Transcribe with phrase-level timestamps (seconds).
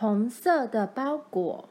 [0.00, 1.68] 红色的包裹。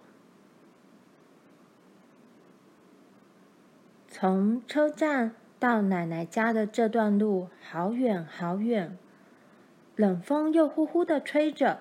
[4.09, 8.97] 从车站到奶奶家的这段路好远好远，
[9.95, 11.79] 冷风又呼呼的吹着。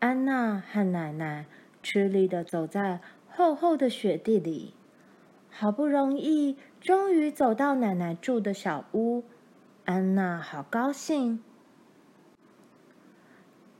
[0.00, 1.46] 安娜和奶奶
[1.84, 4.74] 吃力的走在厚厚的雪地里，
[5.50, 9.22] 好不容易，终于走到奶奶住的小屋。
[9.84, 11.44] 安娜好高兴。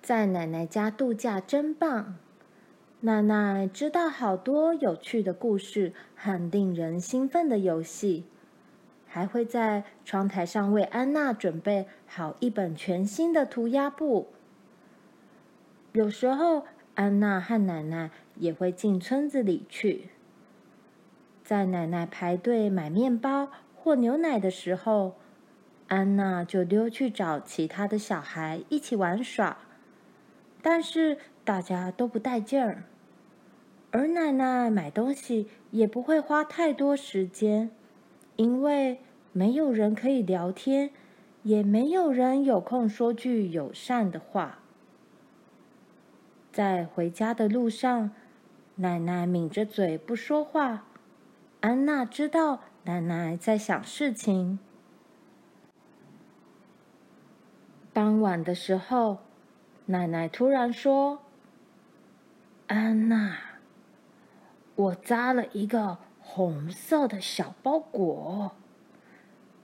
[0.02, 2.16] 在奶奶家度假真棒！
[3.00, 8.24] 奶奶知道好多有趣的故事和令人兴奋的游戏，
[9.06, 14.28] 还会在窗台上为安娜准备好一本全新的涂鸦簿。
[15.92, 16.64] 有时候，
[16.94, 20.08] 安娜和奶奶也会进村子里去。
[21.44, 25.16] 在奶奶排队买面包或牛奶的时候，
[25.88, 29.58] 安娜就溜去找其他的小孩一起玩耍。
[30.62, 32.84] 但是大家都不带劲儿，
[33.90, 37.70] 而奶奶买东西也不会花太多时间，
[38.36, 39.00] 因为
[39.32, 40.90] 没有人可以聊天，
[41.42, 44.58] 也没有人有空说句友善的话。
[46.52, 48.10] 在回家的路上，
[48.76, 50.84] 奶奶抿着嘴不说话。
[51.60, 54.58] 安娜知道奶奶在想事情。
[57.92, 59.18] 傍晚的时候，
[59.90, 61.20] 奶奶突然说
[62.68, 63.36] ：“安娜，
[64.76, 68.52] 我扎了一个红色的小包裹。”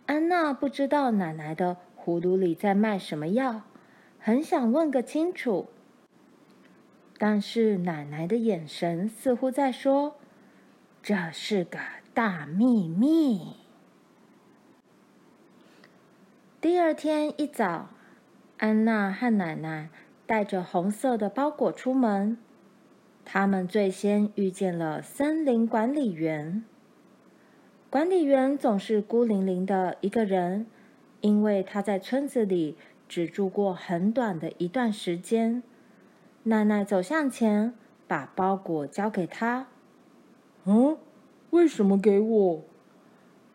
[0.07, 3.63] 安娜不知道奶奶的葫芦里在卖什么药，
[4.19, 5.69] 很想问个清楚。
[7.19, 10.17] 但是奶奶的眼神似乎在说
[11.05, 11.79] ：“这是个
[12.13, 13.55] 大秘密。”
[16.61, 17.91] 第二天一早，
[18.59, 19.89] 安娜和奶奶。
[20.27, 22.37] 带着红色的包裹出门，
[23.25, 26.65] 他们最先遇见了森林管理员。
[27.89, 30.67] 管理员总是孤零零的一个人，
[31.21, 32.77] 因为他在村子里
[33.09, 35.63] 只住过很短的一段时间。
[36.43, 37.73] 奶奶走向前，
[38.09, 39.69] 把包裹交给他。
[40.67, 40.99] “嗯，
[41.51, 42.65] 为什么给我？”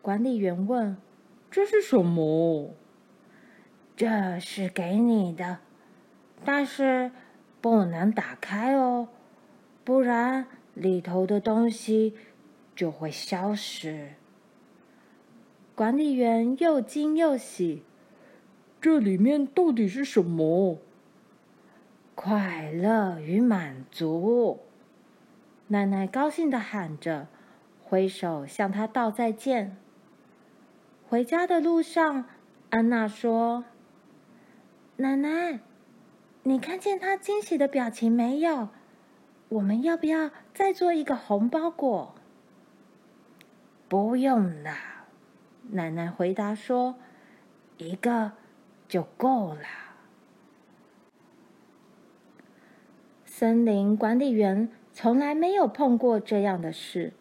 [0.00, 0.96] 管理员问。
[1.50, 2.74] “这是什么
[3.94, 5.58] ？”“这是给你的。”
[6.44, 7.10] 但是
[7.60, 9.08] 不能打开哦，
[9.84, 12.14] 不然里头的东西
[12.74, 14.14] 就会消失。
[15.74, 17.82] 管理员又惊又喜
[18.80, 20.78] ：“这里面到底是什么？”
[22.14, 24.60] 快乐与满足。
[25.68, 27.26] 奶奶高兴地喊着，
[27.82, 29.76] 挥手向他道再见。
[31.08, 32.26] 回家的路上，
[32.70, 33.64] 安娜说
[34.96, 35.60] ：“奶奶。”
[36.44, 38.68] 你看见他惊喜的表情没有？
[39.48, 42.14] 我们要不要再做一个红包裹？
[43.88, 44.74] 不用了，
[45.70, 46.96] 奶奶回答说
[47.78, 48.32] ：“一个
[48.88, 49.60] 就够了。”
[53.24, 57.12] 森林管理员从来没有碰过这样的事，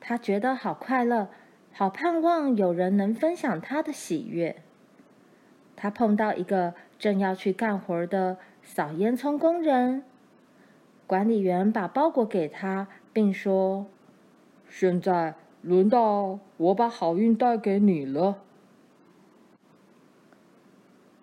[0.00, 1.28] 他觉得好快乐，
[1.72, 4.62] 好盼望有人能分享他的喜悦。
[5.76, 8.38] 他碰到一个正要去干活的。
[8.62, 10.04] 扫烟囱工人，
[11.06, 13.86] 管理员把包裹给他，并说
[14.70, 18.38] ：“现在轮到我把好运带给你了。”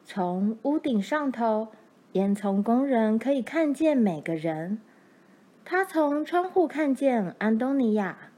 [0.05, 1.69] 从屋顶上头，
[2.11, 4.79] 烟囱工人可以看见每个人。
[5.63, 8.31] 他从窗户看见安东尼亚。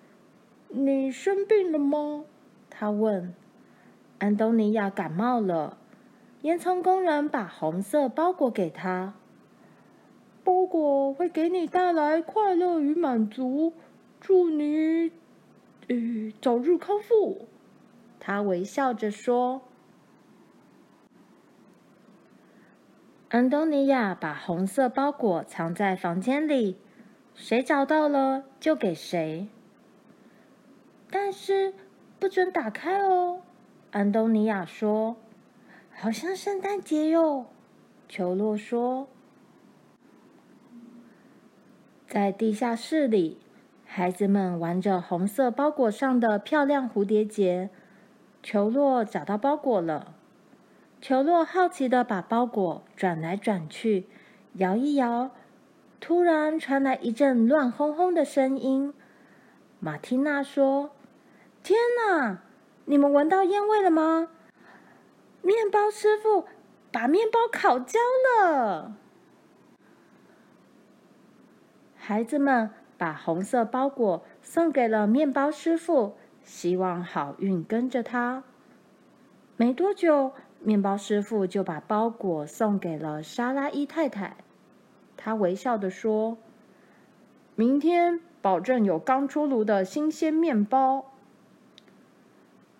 [0.68, 2.24] “你生病了吗？”
[2.70, 3.34] 他问。
[4.18, 5.76] 安东尼亚感冒了。
[6.46, 9.14] 烟囱工人把红色包裹给他，
[10.44, 13.72] 包裹会给你带来快乐与满足，
[14.20, 15.10] 祝你，
[15.88, 15.96] 呃，
[16.40, 17.48] 早日康复。
[18.20, 19.62] 他微笑着说。
[23.28, 26.76] 安东尼亚把红色包裹藏在房间里，
[27.34, 29.48] 谁找到了就给谁。
[31.10, 31.74] 但是
[32.20, 33.40] 不准打开哦，
[33.90, 35.16] 安东尼亚说。
[35.98, 37.46] 好像圣诞节哟，
[38.06, 39.08] 裘洛说。
[42.06, 43.38] 在地下室里，
[43.86, 47.70] 孩子们玩着红色包裹上的漂亮蝴蝶结。
[48.42, 50.14] 裘洛找到包裹了，
[51.00, 54.06] 裘洛好奇的把包裹转来转去，
[54.52, 55.30] 摇一摇，
[55.98, 58.92] 突然传来一阵乱哄哄的声音。
[59.80, 60.90] 马蒂娜说
[61.64, 62.42] ：“天哪，
[62.84, 64.28] 你们闻到烟味了吗？”
[65.46, 66.44] 面包师傅
[66.90, 68.96] 把面包烤焦了。
[71.94, 78.42] 孩子们把红色包裹送给了面包师傅，希望好运跟着他。
[79.56, 84.38] 没多久，面包师傅就把包裹送给了莎拉伊太太。
[85.16, 86.36] 他微笑地说
[87.54, 91.12] ：“明天保证有刚出炉的新鲜面包。”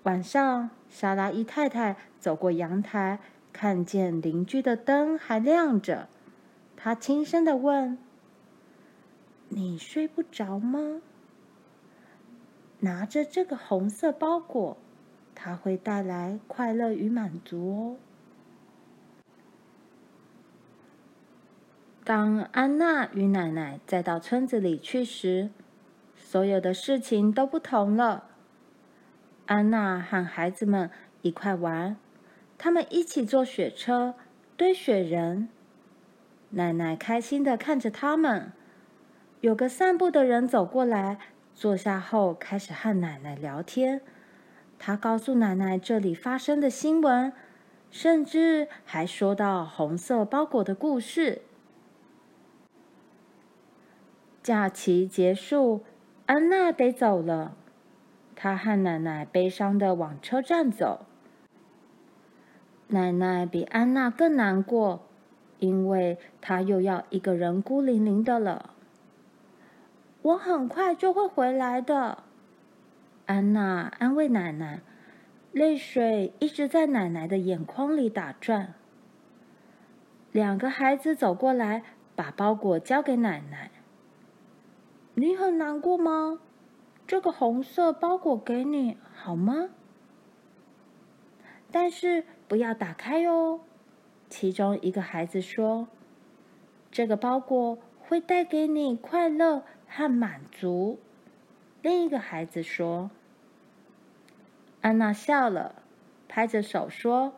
[0.07, 3.19] 晚上，莎拉姨太太走过阳台，
[3.53, 6.09] 看见邻居的灯还亮着，
[6.77, 7.99] 她轻声的问
[9.51, 11.03] ：“你睡不着吗？”
[12.79, 14.77] 拿着这个红色包裹。
[15.35, 17.97] 它会带来快乐与满足哦。
[22.05, 25.51] 当安娜与奶奶再到村子里去时，
[26.15, 28.36] 所有的事情都不同了。
[29.47, 30.91] 安娜和孩子们
[31.23, 31.97] 一块玩，
[32.59, 34.15] 他们一起坐雪车、
[34.57, 35.49] 堆雪人。
[36.51, 38.53] 奶奶开心地看着他们。
[39.41, 41.19] 有个散步的人走过来，
[41.55, 44.01] 坐下后开始和奶奶聊天。
[44.79, 47.33] 他告诉奶奶这里发生的新闻，
[47.91, 51.43] 甚至还说到红色包裹的故事。
[54.43, 55.85] 假期结束，
[56.27, 57.57] 安娜得走了。
[58.37, 61.07] 他和奶奶悲伤地往车站走。
[62.89, 65.01] 奶奶比安娜更难过，
[65.59, 68.71] 因为她又要一个人孤零零的了。
[70.23, 72.25] 我很快就会回来的。
[73.25, 74.83] 安娜安慰奶奶，
[75.51, 78.75] 泪水一直在奶奶的眼眶里打转。
[80.31, 81.83] 两个孩子走过来，
[82.15, 83.71] 把包裹交给奶奶。
[85.15, 86.39] 你很难过吗？
[87.07, 89.69] 这个红色包裹给你，好吗？
[91.71, 93.61] 但是不要打开哦。
[94.29, 95.87] 其中一个孩子说
[96.91, 100.99] ：“这个包裹会带给你快乐和满足。”
[101.81, 103.11] 另一个孩子说
[104.83, 105.83] ：“安娜笑了，
[106.27, 107.35] 拍着手说：‘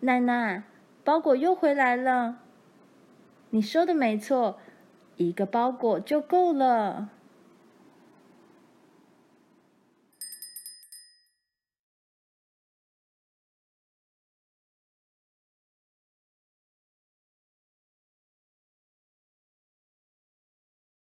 [0.00, 0.64] 奶奶，
[1.04, 2.40] 包裹又回来了。’
[3.50, 4.58] 你说的没错，
[5.16, 7.10] 一个包裹就够了。”